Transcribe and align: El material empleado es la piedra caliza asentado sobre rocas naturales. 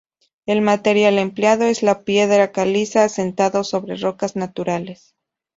El 0.47 0.61
material 0.63 1.19
empleado 1.19 1.65
es 1.65 1.83
la 1.83 2.01
piedra 2.03 2.51
caliza 2.51 3.03
asentado 3.03 3.63
sobre 3.63 3.97
rocas 3.97 4.35
naturales. 4.35 5.13